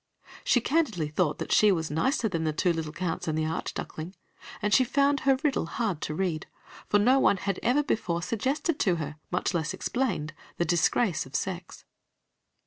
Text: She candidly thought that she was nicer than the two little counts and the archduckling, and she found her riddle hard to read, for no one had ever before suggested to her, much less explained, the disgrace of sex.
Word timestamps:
She 0.43 0.61
candidly 0.61 1.09
thought 1.09 1.37
that 1.37 1.51
she 1.51 1.71
was 1.71 1.91
nicer 1.91 2.27
than 2.27 2.43
the 2.43 2.51
two 2.51 2.73
little 2.73 2.91
counts 2.91 3.27
and 3.27 3.37
the 3.37 3.45
archduckling, 3.45 4.15
and 4.59 4.73
she 4.73 4.83
found 4.83 5.19
her 5.19 5.37
riddle 5.43 5.67
hard 5.67 6.01
to 6.01 6.15
read, 6.15 6.47
for 6.87 6.97
no 6.97 7.19
one 7.19 7.37
had 7.37 7.59
ever 7.61 7.83
before 7.83 8.23
suggested 8.23 8.79
to 8.79 8.95
her, 8.95 9.17
much 9.29 9.53
less 9.53 9.75
explained, 9.75 10.33
the 10.57 10.65
disgrace 10.65 11.27
of 11.27 11.35
sex. 11.35 11.85